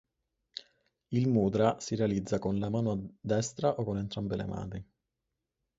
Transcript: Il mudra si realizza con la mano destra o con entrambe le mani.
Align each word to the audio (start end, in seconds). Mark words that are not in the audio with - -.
Il 1.09 1.29
mudra 1.29 1.79
si 1.79 1.93
realizza 1.93 2.39
con 2.39 2.57
la 2.57 2.69
mano 2.71 3.17
destra 3.21 3.69
o 3.75 3.83
con 3.83 3.99
entrambe 3.99 4.35
le 4.35 4.45
mani. 4.47 4.89